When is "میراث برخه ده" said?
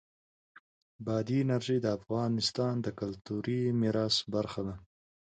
3.81-4.75